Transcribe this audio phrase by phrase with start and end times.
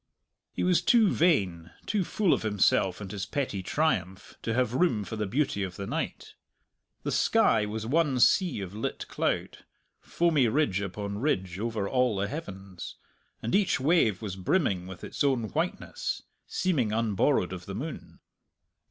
[0.51, 5.03] He was too vain, too full of himself and his petty triumph, to have room
[5.03, 6.33] for the beauty of the night.
[7.03, 9.59] The sky was one sea of lit cloud,
[9.99, 12.95] foamy ridge upon ridge over all the heavens,
[13.43, 18.21] and each wave was brimming with its own whiteness, seeming unborrowed of the moon.